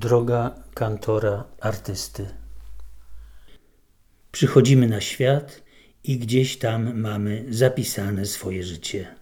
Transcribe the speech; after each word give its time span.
Droga 0.00 0.54
kantora 0.74 1.44
artysty. 1.60 2.26
Przychodzimy 4.32 4.88
na 4.88 5.00
świat 5.00 5.62
i 6.04 6.18
gdzieś 6.18 6.58
tam 6.58 7.00
mamy 7.00 7.44
zapisane 7.50 8.26
swoje 8.26 8.64
życie. 8.64 9.14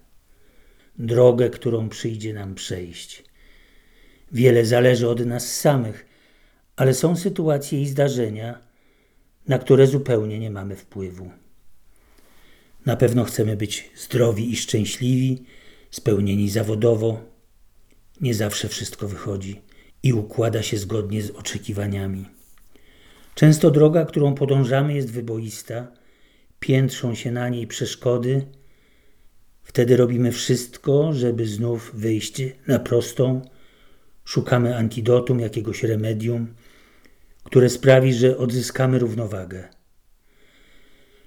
Drogę, 0.99 1.51
którą 1.51 1.89
przyjdzie 1.89 2.35
nam 2.35 2.55
przejść. 2.55 3.25
Wiele 4.33 4.65
zależy 4.65 5.09
od 5.09 5.27
nas 5.27 5.57
samych, 5.57 6.07
ale 6.77 6.95
są 6.95 7.17
sytuacje 7.17 7.83
i 7.83 7.89
zdarzenia, 7.89 8.59
na 9.49 9.59
które 9.59 9.87
zupełnie 9.87 10.39
nie 10.39 10.51
mamy 10.51 10.77
wpływu. 10.77 11.31
Na 12.87 12.97
pewno 12.97 13.25
chcemy 13.25 13.57
być 13.57 13.91
zdrowi 13.97 14.53
i 14.53 14.57
szczęśliwi, 14.57 15.45
spełnieni 15.91 16.51
zawodowo. 16.51 17.21
Nie 18.21 18.35
zawsze 18.35 18.69
wszystko 18.69 19.09
wychodzi 19.09 19.68
i 20.09 20.13
układa 20.13 20.63
się 20.63 20.79
zgodnie 20.79 21.23
z 21.23 21.31
oczekiwaniami. 21.31 22.25
Często 23.35 23.71
droga, 23.71 24.05
którą 24.05 24.35
podążamy, 24.35 24.95
jest 24.95 25.13
wyboista, 25.13 25.93
piętrzą 26.61 27.15
się 27.15 27.31
na 27.33 27.49
niej 27.49 27.67
przeszkody. 27.67 28.47
Wtedy 29.63 29.97
robimy 29.97 30.33
wszystko, 30.33 31.13
żeby 31.13 31.47
znów 31.47 31.91
wyjść 31.95 32.43
na 32.67 32.79
prostą. 32.79 33.43
Szukamy 34.25 34.77
antidotum, 34.77 35.41
jakiegoś 35.41 35.83
remedium, 35.83 36.55
które 37.45 37.69
sprawi, 37.69 38.15
że 38.15 38.39
odzyskamy 38.39 38.99
równowagę. 38.99 39.69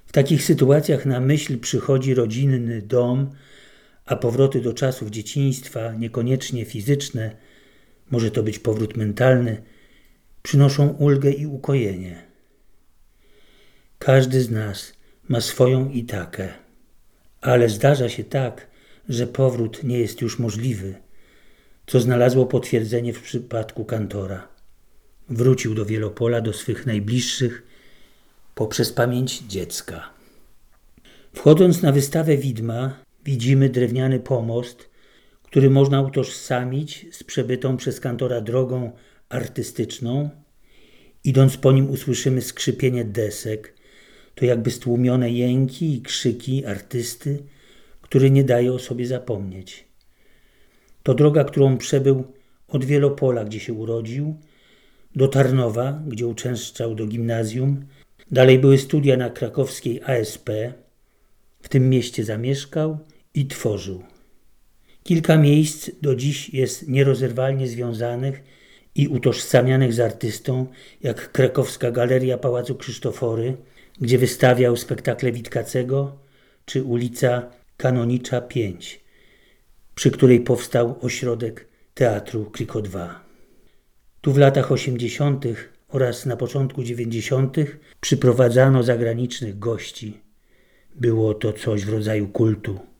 W 0.05 0.11
takich 0.11 0.43
sytuacjach 0.43 1.05
na 1.05 1.19
myśl 1.19 1.59
przychodzi 1.59 2.13
rodzinny 2.13 2.81
dom, 2.81 3.31
a 4.05 4.15
powroty 4.15 4.61
do 4.61 4.73
czasów 4.73 5.09
dzieciństwa, 5.09 5.93
niekoniecznie 5.93 6.65
fizyczne, 6.65 7.50
może 8.11 8.31
to 8.31 8.43
być 8.43 8.59
powrót 8.59 8.97
mentalny, 8.97 9.61
przynoszą 10.43 10.87
ulgę 10.87 11.31
i 11.31 11.45
ukojenie. 11.45 12.23
Każdy 13.99 14.41
z 14.41 14.51
nas 14.51 14.93
ma 15.27 15.41
swoją 15.41 15.89
itakę, 15.89 16.49
ale 17.41 17.69
zdarza 17.69 18.09
się 18.09 18.23
tak, 18.23 18.67
że 19.09 19.27
powrót 19.27 19.83
nie 19.83 19.99
jest 19.99 20.21
już 20.21 20.39
możliwy, 20.39 20.95
co 21.87 21.99
znalazło 21.99 22.45
potwierdzenie 22.45 23.13
w 23.13 23.21
przypadku 23.21 23.85
kantora. 23.85 24.47
Wrócił 25.29 25.75
do 25.75 25.85
Wielopola, 25.85 26.41
do 26.41 26.53
swych 26.53 26.85
najbliższych, 26.85 27.63
poprzez 28.55 28.93
pamięć 28.93 29.39
dziecka. 29.39 30.09
Wchodząc 31.33 31.81
na 31.81 31.91
wystawę 31.91 32.37
widma, 32.37 32.99
widzimy 33.25 33.69
drewniany 33.69 34.19
pomost, 34.19 34.89
który 35.51 35.69
można 35.69 36.01
utożsamić 36.01 37.05
z 37.11 37.23
przebytą 37.23 37.77
przez 37.77 37.99
kantora 37.99 38.41
drogą 38.41 38.91
artystyczną. 39.29 40.29
Idąc 41.23 41.57
po 41.57 41.71
nim 41.71 41.89
usłyszymy 41.89 42.41
skrzypienie 42.41 43.05
desek, 43.05 43.73
to 44.35 44.45
jakby 44.45 44.71
stłumione 44.71 45.31
jęki 45.31 45.95
i 45.95 46.01
krzyki 46.01 46.65
artysty, 46.65 47.43
który 48.01 48.31
nie 48.31 48.43
daje 48.43 48.73
o 48.73 48.79
sobie 48.79 49.07
zapomnieć. 49.07 49.87
To 51.03 51.13
droga, 51.13 51.43
którą 51.43 51.77
przebył 51.77 52.23
od 52.67 52.85
Wielopola, 52.85 53.45
gdzie 53.45 53.59
się 53.59 53.73
urodził, 53.73 54.35
do 55.15 55.27
Tarnowa, 55.27 56.01
gdzie 56.07 56.27
uczęszczał 56.27 56.95
do 56.95 57.07
gimnazjum. 57.07 57.85
Dalej 58.31 58.59
były 58.59 58.77
studia 58.77 59.17
na 59.17 59.29
krakowskiej 59.29 60.01
ASP. 60.03 60.49
W 61.61 61.69
tym 61.69 61.89
mieście 61.89 62.23
zamieszkał 62.23 62.97
i 63.33 63.45
tworzył. 63.47 64.03
Kilka 65.03 65.37
miejsc 65.37 65.89
do 66.01 66.15
dziś 66.15 66.49
jest 66.49 66.87
nierozerwalnie 66.87 67.67
związanych 67.67 68.43
i 68.95 69.07
utożsamianych 69.07 69.93
z 69.93 69.99
artystą, 69.99 70.67
jak 71.01 71.31
krakowska 71.31 71.91
Galeria 71.91 72.37
Pałacu 72.37 72.75
Krzysztofory, 72.75 73.57
gdzie 74.01 74.17
wystawiał 74.17 74.77
spektakle 74.77 75.31
Witkacego, 75.31 76.17
czy 76.65 76.83
ulica 76.83 77.51
Kanonicza 77.77 78.41
5, 78.41 79.01
przy 79.95 80.11
której 80.11 80.39
powstał 80.39 80.95
ośrodek 81.01 81.67
Teatru 81.93 82.45
Kriko 82.45 82.81
2. 82.81 83.23
Tu 84.21 84.33
w 84.33 84.37
latach 84.37 84.71
80. 84.71 85.45
oraz 85.89 86.25
na 86.25 86.37
początku 86.37 86.83
90. 86.83 87.55
przyprowadzano 88.01 88.83
zagranicznych 88.83 89.59
gości. 89.59 90.21
Było 90.95 91.33
to 91.33 91.53
coś 91.53 91.85
w 91.85 91.89
rodzaju 91.89 92.27
kultu 92.27 92.90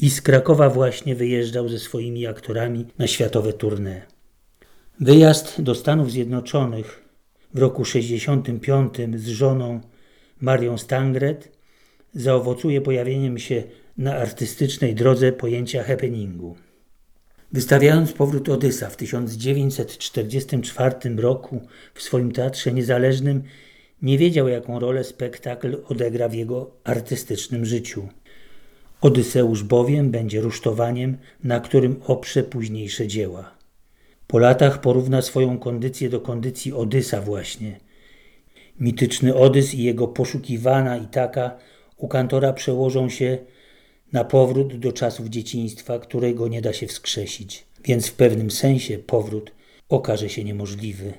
i 0.00 0.10
z 0.10 0.20
Krakowa 0.20 0.70
właśnie 0.70 1.14
wyjeżdżał 1.14 1.68
ze 1.68 1.78
swoimi 1.78 2.26
aktorami 2.26 2.86
na 2.98 3.06
światowe 3.06 3.52
tournée. 3.52 4.00
Wyjazd 5.00 5.62
do 5.62 5.74
Stanów 5.74 6.10
Zjednoczonych 6.10 7.02
w 7.54 7.58
roku 7.58 7.84
65 7.84 8.94
z 9.16 9.28
żoną 9.28 9.80
Marią 10.40 10.78
Stangret 10.78 11.58
zaowocuje 12.14 12.80
pojawieniem 12.80 13.38
się 13.38 13.62
na 13.98 14.16
artystycznej 14.16 14.94
drodze 14.94 15.32
pojęcia 15.32 15.82
happeningu. 15.82 16.56
Wystawiając 17.52 18.12
powrót 18.12 18.48
Odysa 18.48 18.90
w 18.90 18.96
1944 18.96 20.94
roku 21.16 21.60
w 21.94 22.02
swoim 22.02 22.32
teatrze 22.32 22.72
niezależnym, 22.72 23.42
nie 24.02 24.18
wiedział, 24.18 24.48
jaką 24.48 24.78
rolę 24.78 25.04
spektakl 25.04 25.76
odegra 25.88 26.28
w 26.28 26.34
jego 26.34 26.70
artystycznym 26.84 27.64
życiu. 27.64 28.08
Odyseusz 29.00 29.62
bowiem 29.62 30.10
będzie 30.10 30.40
rusztowaniem, 30.40 31.16
na 31.44 31.60
którym 31.60 32.00
oprze 32.06 32.42
późniejsze 32.42 33.06
dzieła. 33.06 33.54
Po 34.26 34.38
latach 34.38 34.80
porówna 34.80 35.22
swoją 35.22 35.58
kondycję 35.58 36.08
do 36.08 36.20
kondycji 36.20 36.72
Odysa 36.72 37.20
właśnie. 37.20 37.80
Mityczny 38.80 39.34
Odys 39.34 39.74
i 39.74 39.82
jego 39.82 40.08
poszukiwana 40.08 40.96
i 40.96 41.06
taka 41.06 41.58
u 41.96 42.08
kantora 42.08 42.52
przełożą 42.52 43.08
się 43.08 43.38
na 44.12 44.24
powrót 44.24 44.76
do 44.76 44.92
czasów 44.92 45.28
dzieciństwa, 45.28 45.98
którego 45.98 46.48
nie 46.48 46.62
da 46.62 46.72
się 46.72 46.86
wskrzesić, 46.86 47.66
więc 47.84 48.06
w 48.06 48.14
pewnym 48.14 48.50
sensie 48.50 48.98
powrót 48.98 49.52
okaże 49.88 50.28
się 50.28 50.44
niemożliwy. 50.44 51.12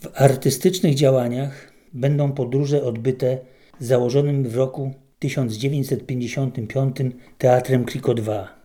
W 0.00 0.08
artystycznych 0.14 0.94
działaniach 0.94 1.72
będą 1.92 2.32
podróże 2.32 2.84
odbyte 2.84 3.38
założonym 3.80 4.48
w 4.48 4.56
roku 4.56 4.94
1955 5.18 6.96
Teatrem 7.38 7.84
Kriko 7.84 8.14
2, 8.14 8.60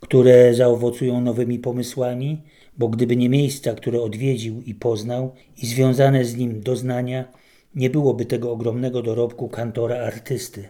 które 0.00 0.54
zaowocują 0.54 1.20
nowymi 1.20 1.58
pomysłami, 1.58 2.42
bo 2.78 2.88
gdyby 2.88 3.16
nie 3.16 3.28
miejsca, 3.28 3.74
które 3.74 4.00
odwiedził 4.00 4.62
i 4.66 4.74
poznał 4.74 5.34
i 5.62 5.66
związane 5.66 6.24
z 6.24 6.36
nim 6.36 6.60
doznania, 6.60 7.24
nie 7.74 7.90
byłoby 7.90 8.26
tego 8.26 8.52
ogromnego 8.52 9.02
dorobku 9.02 9.48
kantora 9.48 9.96
artysty. 9.96 10.68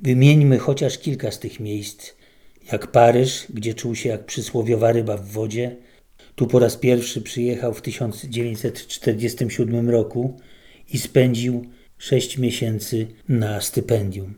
Wymieńmy 0.00 0.58
chociaż 0.58 0.98
kilka 0.98 1.30
z 1.30 1.38
tych 1.38 1.60
miejsc, 1.60 2.14
jak 2.72 2.86
Paryż, 2.86 3.46
gdzie 3.54 3.74
czuł 3.74 3.94
się 3.94 4.08
jak 4.08 4.26
przysłowiowa 4.26 4.92
ryba 4.92 5.16
w 5.16 5.26
wodzie. 5.26 5.76
Tu 6.34 6.46
po 6.46 6.58
raz 6.58 6.76
pierwszy 6.76 7.22
przyjechał 7.22 7.74
w 7.74 7.82
1947 7.82 9.90
roku 9.90 10.36
i 10.92 10.98
spędził 10.98 11.64
sześć 12.00 12.38
miesięcy 12.38 13.06
na 13.28 13.60
stypendium. 13.60 14.34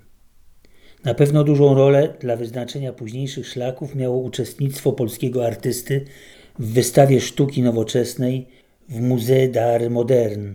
Na 1.05 1.15
pewno 1.15 1.45
dużą 1.45 1.75
rolę 1.75 2.15
dla 2.21 2.37
wyznaczenia 2.37 2.93
późniejszych 2.93 3.49
szlaków 3.49 3.95
miało 3.95 4.19
uczestnictwo 4.19 4.93
polskiego 4.93 5.47
artysty 5.47 6.05
w 6.59 6.73
wystawie 6.73 7.21
sztuki 7.21 7.63
nowoczesnej 7.63 8.49
w 8.89 9.01
Musée 9.01 9.51
d'Art 9.51 9.91
Moderne, 9.91 10.55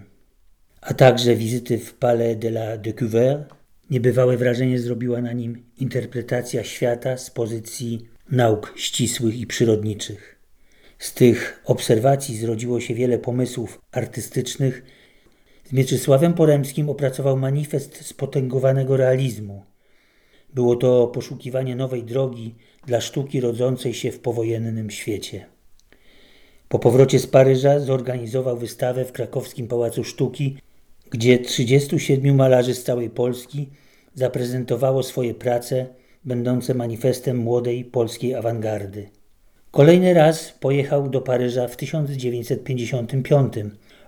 a 0.82 0.94
także 0.94 1.36
wizyty 1.36 1.78
w 1.78 1.94
Palais 1.94 2.38
de 2.38 2.48
la 2.48 2.78
Découverte. 2.78 3.46
Niebywałe 3.90 4.38
wrażenie 4.38 4.80
zrobiła 4.80 5.22
na 5.22 5.34
nim 5.34 5.64
interpretacja 5.78 6.64
świata 6.64 7.18
z 7.18 7.32
pozycji 7.32 8.08
nauk 8.32 8.74
ścisłych 8.76 9.40
i 9.40 9.48
przyrodniczych. 9.48 10.40
Z 11.00 11.14
tych 11.14 11.62
obserwacji 11.66 12.38
zrodziło 12.38 12.80
się 12.80 12.94
wiele 12.94 13.18
pomysłów 13.18 13.82
artystycznych, 13.92 14.84
z 15.68 15.74
Mieczysławem 15.74 16.34
Poremskim 16.34 16.90
opracował 16.90 17.38
manifest 17.38 18.06
spotęgowanego 18.06 18.98
realizmu. 18.98 19.64
Było 20.54 20.76
to 20.76 21.08
poszukiwanie 21.08 21.76
nowej 21.76 22.04
drogi 22.04 22.56
dla 22.86 23.02
sztuki 23.02 23.42
rodzącej 23.42 23.94
się 23.94 24.12
w 24.12 24.20
powojennym 24.20 24.92
świecie. 24.92 25.46
Po 26.70 26.80
powrocie 26.80 27.20
z 27.20 27.28
Paryża 27.28 27.80
zorganizował 27.80 28.58
wystawę 28.58 29.06
w 29.06 29.12
krakowskim 29.12 29.68
Pałacu 29.68 30.04
Sztuki, 30.04 30.58
gdzie 31.10 31.40
37 31.40 32.36
malarzy 32.36 32.74
z 32.74 32.84
całej 32.84 33.10
Polski 33.10 33.70
zaprezentowało 34.14 35.04
swoje 35.04 35.34
prace, 35.34 35.86
będące 36.26 36.74
manifestem 36.74 37.38
młodej 37.38 37.86
polskiej 37.86 38.36
awangardy. 38.36 39.10
Kolejny 39.72 40.14
raz 40.14 40.52
pojechał 40.60 41.10
do 41.10 41.22
Paryża 41.22 41.68
w 41.68 41.76
1955 41.76 43.54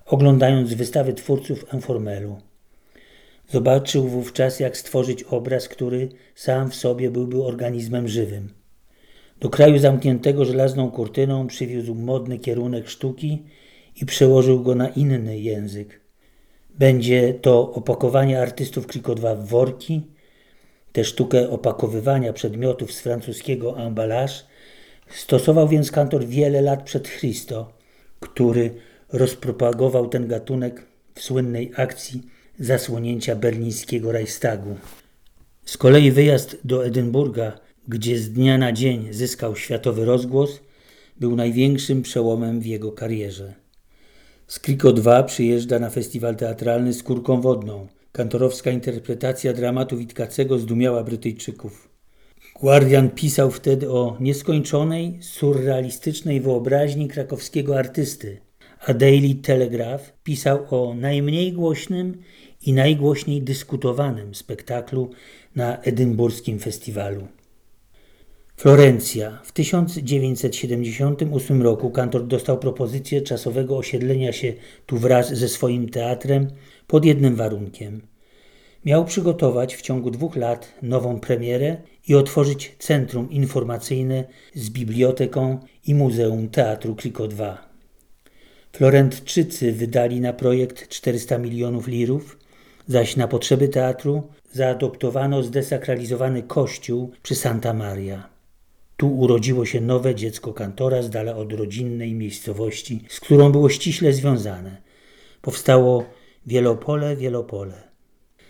oglądając 0.09 0.73
wystawy 0.73 1.13
twórców 1.13 1.73
Enformelu. 1.73 2.37
Zobaczył 3.47 4.07
wówczas, 4.07 4.59
jak 4.59 4.77
stworzyć 4.77 5.23
obraz, 5.23 5.67
który 5.67 6.09
sam 6.35 6.71
w 6.71 6.75
sobie 6.75 7.11
byłby 7.11 7.43
organizmem 7.43 8.07
żywym. 8.07 8.53
Do 9.39 9.49
kraju 9.49 9.79
zamkniętego 9.79 10.45
żelazną 10.45 10.91
kurtyną 10.91 11.47
przywiózł 11.47 11.95
modny 11.95 12.39
kierunek 12.39 12.89
sztuki 12.89 13.43
i 14.01 14.05
przełożył 14.05 14.63
go 14.63 14.75
na 14.75 14.89
inny 14.89 15.39
język. 15.39 16.01
Będzie 16.69 17.33
to 17.33 17.73
opakowanie 17.73 18.41
artystów 18.41 18.87
Kriko 18.87 19.15
2 19.15 19.35
w 19.35 19.45
worki, 19.45 20.01
tę 20.91 21.03
sztukę 21.03 21.49
opakowywania 21.49 22.33
przedmiotów 22.33 22.93
z 22.93 23.01
francuskiego 23.01 23.79
emballage 23.79 24.33
stosował 25.09 25.67
więc 25.67 25.91
kantor 25.91 26.25
wiele 26.25 26.61
lat 26.61 26.83
przed 26.83 27.09
Christo, 27.09 27.73
który 28.19 28.71
rozpropagował 29.13 30.09
ten 30.09 30.27
gatunek 30.27 30.85
w 31.15 31.21
słynnej 31.21 31.71
akcji 31.75 32.23
zasłonięcia 32.59 33.35
berlińskiego 33.35 34.11
Reichstagu. 34.11 34.75
Z 35.65 35.77
kolei 35.77 36.11
wyjazd 36.11 36.57
do 36.63 36.85
Edynburga, 36.85 37.59
gdzie 37.87 38.17
z 38.17 38.31
dnia 38.31 38.57
na 38.57 38.71
dzień 38.71 39.07
zyskał 39.11 39.55
światowy 39.55 40.05
rozgłos, 40.05 40.59
był 41.19 41.35
największym 41.35 42.01
przełomem 42.01 42.59
w 42.59 42.65
jego 42.65 42.91
karierze. 42.91 43.53
Skriko 44.47 44.93
2 44.93 45.23
przyjeżdża 45.23 45.79
na 45.79 45.89
festiwal 45.89 46.35
teatralny 46.35 46.93
z 46.93 47.03
kurką 47.03 47.41
wodną. 47.41 47.87
Kantorowska 48.11 48.71
interpretacja 48.71 49.53
dramatu 49.53 49.97
Witkacego 49.97 50.59
zdumiała 50.59 51.03
Brytyjczyków. 51.03 51.89
Guardian 52.61 53.09
pisał 53.09 53.51
wtedy 53.51 53.91
o 53.91 54.17
nieskończonej, 54.19 55.17
surrealistycznej 55.21 56.41
wyobraźni 56.41 57.07
krakowskiego 57.07 57.77
artysty, 57.77 58.41
a 58.87 58.93
Daily 58.93 59.35
Telegraph 59.35 60.13
pisał 60.23 60.65
o 60.69 60.93
najmniej 60.93 61.53
głośnym 61.53 62.21
i 62.65 62.73
najgłośniej 62.73 63.41
dyskutowanym 63.41 64.35
spektaklu 64.35 65.09
na 65.55 65.81
edynburskim 65.81 66.59
festiwalu. 66.59 67.27
Florencja. 68.57 69.39
W 69.43 69.51
1978 69.51 71.61
roku 71.61 71.91
kantor 71.91 72.27
dostał 72.27 72.59
propozycję 72.59 73.21
czasowego 73.21 73.77
osiedlenia 73.77 74.33
się 74.33 74.53
tu 74.85 74.97
wraz 74.97 75.33
ze 75.33 75.49
swoim 75.49 75.89
teatrem 75.89 76.47
pod 76.87 77.05
jednym 77.05 77.35
warunkiem. 77.35 78.01
Miał 78.85 79.05
przygotować 79.05 79.75
w 79.75 79.81
ciągu 79.81 80.11
dwóch 80.11 80.35
lat 80.35 80.73
nową 80.81 81.19
premierę 81.19 81.77
i 82.07 82.15
otworzyć 82.15 82.75
centrum 82.79 83.31
informacyjne 83.31 84.23
z 84.55 84.69
biblioteką 84.69 85.59
i 85.85 85.95
Muzeum 85.95 86.49
Teatru 86.49 86.95
Kriko 86.95 87.27
2. 87.27 87.68
Florentczycy 88.71 89.71
wydali 89.71 90.21
na 90.21 90.33
projekt 90.33 90.87
400 90.87 91.37
milionów 91.37 91.87
lirów, 91.87 92.37
zaś 92.87 93.15
na 93.15 93.27
potrzeby 93.27 93.67
teatru 93.67 94.23
zaadoptowano 94.51 95.43
zdesakralizowany 95.43 96.43
kościół 96.43 97.11
przy 97.23 97.35
Santa 97.35 97.73
Maria. 97.73 98.29
Tu 98.97 99.17
urodziło 99.17 99.65
się 99.65 99.81
nowe 99.81 100.15
dziecko 100.15 100.53
kantora 100.53 101.01
z 101.01 101.09
dala 101.09 101.35
od 101.35 101.53
rodzinnej 101.53 102.13
miejscowości, 102.13 103.03
z 103.07 103.19
którą 103.19 103.51
było 103.51 103.69
ściśle 103.69 104.13
związane. 104.13 104.81
Powstało 105.41 106.05
Wielopole, 106.45 107.15
Wielopole. 107.15 107.89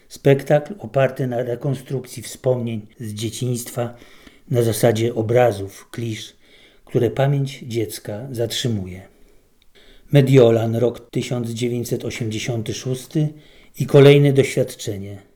Spektakl 0.07 0.73
oparty 0.79 1.27
na 1.27 1.43
rekonstrukcji 1.43 2.23
wspomnień 2.23 2.87
z 2.99 3.13
dzieciństwa 3.13 3.95
na 4.51 4.61
zasadzie 4.61 5.15
obrazów, 5.15 5.89
klisz, 5.91 6.35
które 6.85 7.11
pamięć 7.11 7.63
dziecka 7.67 8.27
zatrzymuje. 8.31 9.08
Mediolan, 10.11 10.75
rok 10.75 11.09
1986 11.11 13.07
i 13.79 13.85
kolejne 13.85 14.33
doświadczenie– 14.33 15.17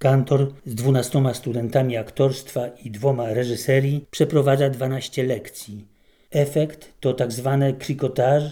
Kantor 0.00 0.52
z 0.66 0.74
dwunastoma 0.74 1.34
studentami 1.34 1.96
aktorstwa 1.96 2.68
i 2.84 2.90
dwoma 2.90 3.34
reżyserii 3.34 4.06
przeprowadza 4.10 4.70
12 4.70 5.22
lekcji. 5.22 5.86
Efekt 6.30 6.92
to 7.00 7.14
tak 7.14 7.32
zwane 7.32 7.72
krikotaż 7.72 8.42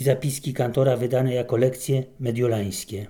i 0.00 0.04
zapiski 0.04 0.54
kantora 0.54 0.96
wydane 0.96 1.34
jako 1.34 1.56
lekcje 1.56 2.02
mediolańskie. 2.20 3.06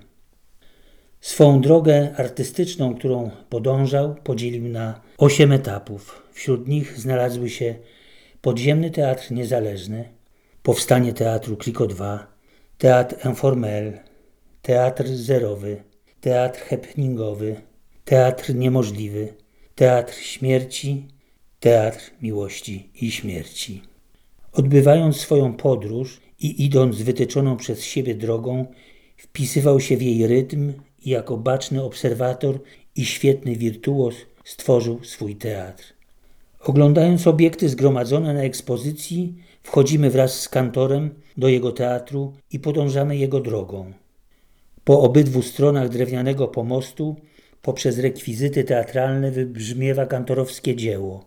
Swą 1.21 1.61
drogę 1.61 2.15
artystyczną, 2.17 2.95
którą 2.95 3.31
podążał, 3.49 4.15
podzielił 4.23 4.67
na 4.67 5.01
osiem 5.17 5.51
etapów. 5.51 6.23
Wśród 6.31 6.67
nich 6.67 6.99
znalazły 6.99 7.49
się 7.49 7.75
Podziemny 8.41 8.91
Teatr 8.91 9.31
Niezależny, 9.31 10.09
Powstanie 10.69 11.13
Teatru 11.13 11.57
Kriko 11.57 11.87
2, 11.87 12.27
Teatr 12.77 13.25
Informel, 13.25 13.99
Teatr 14.61 15.07
Zerowy, 15.07 15.83
Teatr 16.21 16.59
Happeningowy, 16.59 17.61
Teatr 18.05 18.55
niemożliwy, 18.55 19.33
teatr 19.75 20.13
śmierci, 20.13 21.07
teatr 21.59 22.11
miłości 22.21 22.89
i 23.01 23.11
śmierci. 23.11 23.81
Odbywając 24.51 25.17
swoją 25.17 25.53
podróż 25.53 26.21
i 26.39 26.65
idąc 26.65 27.01
wytyczoną 27.01 27.57
przez 27.57 27.83
siebie 27.83 28.15
drogą, 28.15 28.65
wpisywał 29.17 29.79
się 29.79 29.97
w 29.97 30.01
jej 30.01 30.27
rytm 30.27 30.73
i 31.05 31.09
jako 31.09 31.37
baczny 31.37 31.83
obserwator 31.83 32.59
i 32.95 33.05
świetny 33.05 33.55
wirtuos 33.55 34.15
stworzył 34.43 35.03
swój 35.03 35.35
teatr. 35.35 35.98
Oglądając 36.59 37.27
obiekty 37.27 37.69
zgromadzone 37.69 38.33
na 38.33 38.43
ekspozycji, 38.43 39.35
wchodzimy 39.63 40.09
wraz 40.09 40.41
z 40.41 40.49
kantorem 40.49 41.09
do 41.37 41.47
jego 41.47 41.71
teatru 41.71 42.33
i 42.51 42.59
podążamy 42.59 43.17
jego 43.17 43.39
drogą. 43.39 43.93
Po 44.83 45.01
obydwu 45.01 45.41
stronach 45.41 45.89
drewnianego 45.89 46.47
pomostu 46.47 47.15
poprzez 47.61 47.99
rekwizyty 47.99 48.63
teatralne 48.63 49.31
wybrzmiewa 49.31 50.05
kantorowskie 50.05 50.75
dzieło. 50.75 51.25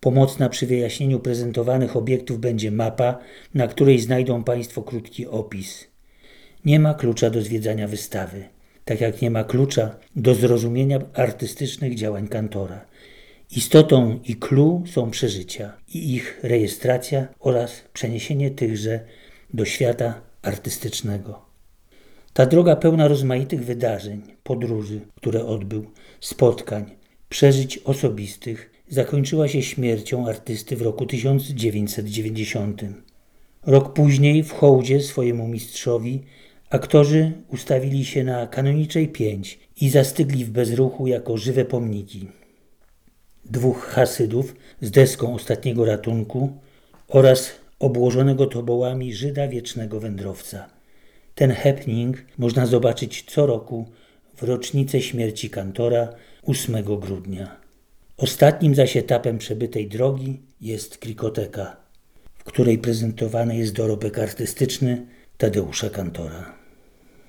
Pomocna 0.00 0.48
przy 0.48 0.66
wyjaśnieniu 0.66 1.20
prezentowanych 1.20 1.96
obiektów 1.96 2.38
będzie 2.40 2.70
mapa, 2.70 3.18
na 3.54 3.66
której 3.66 4.00
znajdą 4.00 4.44
Państwo 4.44 4.82
krótki 4.82 5.26
opis. 5.26 5.86
Nie 6.64 6.80
ma 6.80 6.94
klucza 6.94 7.30
do 7.30 7.42
zwiedzania 7.42 7.88
wystawy, 7.88 8.44
tak 8.84 9.00
jak 9.00 9.22
nie 9.22 9.30
ma 9.30 9.44
klucza 9.44 9.96
do 10.16 10.34
zrozumienia 10.34 10.98
artystycznych 11.14 11.94
działań 11.94 12.28
kantora. 12.28 12.91
Istotą 13.56 14.18
i 14.24 14.36
clue 14.36 14.82
są 14.86 15.10
przeżycia 15.10 15.72
i 15.94 16.14
ich 16.14 16.40
rejestracja 16.42 17.28
oraz 17.40 17.84
przeniesienie 17.92 18.50
tychże 18.50 19.00
do 19.54 19.64
świata 19.64 20.20
artystycznego. 20.42 21.42
Ta 22.32 22.46
droga 22.46 22.76
pełna 22.76 23.08
rozmaitych 23.08 23.64
wydarzeń, 23.64 24.22
podróży, 24.42 25.00
które 25.16 25.46
odbył, 25.46 25.86
spotkań, 26.20 26.90
przeżyć 27.28 27.78
osobistych, 27.78 28.70
zakończyła 28.88 29.48
się 29.48 29.62
śmiercią 29.62 30.28
artysty 30.28 30.76
w 30.76 30.82
roku 30.82 31.06
1990. 31.06 32.82
Rok 33.66 33.92
później 33.92 34.42
w 34.42 34.52
hołdzie 34.52 35.00
swojemu 35.00 35.48
mistrzowi 35.48 36.22
aktorzy 36.70 37.32
ustawili 37.48 38.04
się 38.04 38.24
na 38.24 38.46
kanoniczej 38.46 39.08
pięć 39.08 39.58
i 39.80 39.88
zastygli 39.88 40.44
w 40.44 40.50
bezruchu 40.50 41.06
jako 41.06 41.36
żywe 41.36 41.64
pomniki. 41.64 42.41
Dwóch 43.52 43.86
hasydów 43.86 44.54
z 44.80 44.90
deską 44.90 45.34
ostatniego 45.34 45.84
ratunku 45.84 46.52
oraz 47.08 47.52
obłożonego 47.78 48.46
tobołami 48.46 49.14
Żyda 49.14 49.48
wiecznego 49.48 50.00
wędrowca. 50.00 50.68
Ten 51.34 51.50
happening 51.52 52.24
można 52.38 52.66
zobaczyć 52.66 53.24
co 53.28 53.46
roku 53.46 53.88
w 54.36 54.42
rocznicę 54.42 55.00
śmierci 55.00 55.50
kantora 55.50 56.08
8 56.42 56.84
grudnia. 57.00 57.56
Ostatnim 58.16 58.74
zaś 58.74 58.96
etapem 58.96 59.38
przebytej 59.38 59.88
drogi 59.88 60.40
jest 60.60 60.98
krikoteka, 60.98 61.76
w 62.38 62.44
której 62.44 62.78
prezentowany 62.78 63.56
jest 63.56 63.72
dorobek 63.72 64.18
artystyczny 64.18 65.06
Tadeusza 65.38 65.90
Kantora. 65.90 66.61